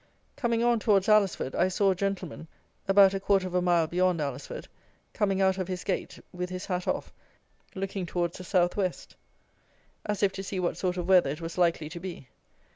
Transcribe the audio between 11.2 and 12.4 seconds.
it was likely to be.